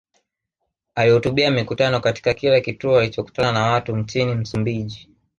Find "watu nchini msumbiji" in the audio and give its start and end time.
3.71-5.09